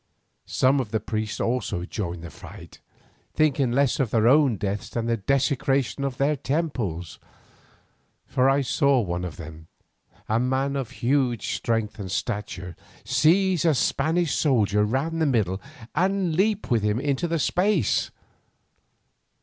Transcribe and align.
Some 0.47 0.79
of 0.79 0.89
the 0.89 0.99
priests 0.99 1.39
also 1.39 1.85
joined 1.85 2.15
in 2.15 2.21
the 2.23 2.29
fight, 2.31 2.79
thinking 3.35 3.71
less 3.71 3.99
of 3.99 4.09
their 4.09 4.27
own 4.27 4.57
deaths 4.57 4.89
than 4.89 5.03
of 5.05 5.09
the 5.09 5.17
desecration 5.17 6.03
of 6.03 6.17
their 6.17 6.35
temples, 6.35 7.19
for 8.25 8.49
I 8.49 8.61
saw 8.61 8.99
one 8.99 9.23
of 9.23 9.37
them, 9.37 9.67
a 10.27 10.39
man 10.39 10.75
of 10.75 10.89
huge 10.89 11.53
strength 11.55 11.99
and 11.99 12.09
stature, 12.11 12.75
seize 13.05 13.63
a 13.63 13.75
Spanish 13.75 14.33
soldier 14.33 14.83
round 14.83 15.21
the 15.21 15.27
middle 15.27 15.61
and 15.93 16.35
leap 16.35 16.71
with 16.71 16.81
him 16.81 16.99
into 16.99 17.37
space. 17.37 18.09